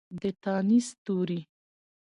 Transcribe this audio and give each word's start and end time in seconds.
د 0.21 0.23
تانیث 0.43 0.87
توري 1.05 1.41